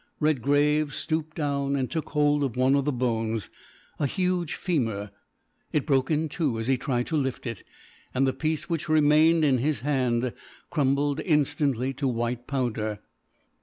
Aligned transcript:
Redgrave 0.19 0.95
stooped 0.95 1.35
down 1.37 1.75
and 1.75 1.87
took 1.91 2.09
hold 2.09 2.43
of 2.43 2.55
one 2.57 2.73
of 2.73 2.85
the 2.85 2.91
bones, 2.91 3.51
a 3.99 4.07
huge 4.07 4.55
femur. 4.55 5.11
It 5.71 5.85
broke 5.85 6.09
in 6.09 6.27
two 6.27 6.57
as 6.57 6.67
he 6.69 6.75
tried 6.75 7.05
to 7.05 7.15
lift 7.15 7.45
it, 7.45 7.63
and 8.11 8.25
the 8.25 8.33
piece 8.33 8.67
which 8.67 8.89
remained 8.89 9.45
in 9.45 9.59
his 9.59 9.81
hand 9.81 10.33
crumbled 10.71 11.19
instantly 11.19 11.93
to 11.93 12.07
white 12.07 12.47
powder. 12.47 12.97